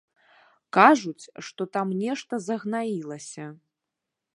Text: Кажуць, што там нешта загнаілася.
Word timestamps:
Кажуць, 0.77 1.29
што 1.49 1.61
там 1.77 1.87
нешта 2.03 2.33
загнаілася. 2.47 3.45